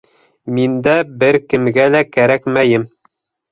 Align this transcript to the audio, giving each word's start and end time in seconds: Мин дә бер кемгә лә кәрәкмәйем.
Мин 0.55 0.77
дә 0.87 0.95
бер 1.25 1.39
кемгә 1.53 1.87
лә 1.93 2.03
кәрәкмәйем. 2.17 2.91